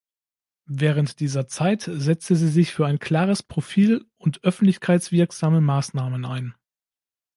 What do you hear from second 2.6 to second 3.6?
für ein klares